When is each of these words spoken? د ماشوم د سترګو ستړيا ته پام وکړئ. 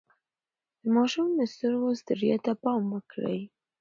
د 0.81 0.83
ماشوم 0.95 1.27
د 1.39 1.41
سترګو 1.53 1.89
ستړيا 2.01 2.35
ته 2.45 2.51
پام 2.63 2.81
وکړئ. 2.93 3.41